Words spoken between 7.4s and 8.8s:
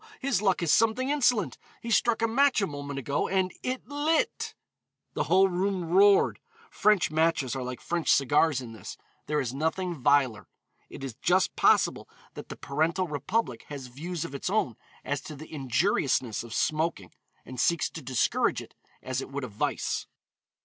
are like French cigars in